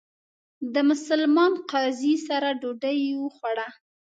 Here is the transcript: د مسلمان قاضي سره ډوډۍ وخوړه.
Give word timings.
د 0.73 0.75
مسلمان 0.89 1.53
قاضي 1.71 2.13
سره 2.27 2.49
ډوډۍ 2.61 2.99
وخوړه. 3.23 3.67